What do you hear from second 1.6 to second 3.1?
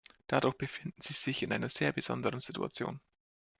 sehr besonderen Situation.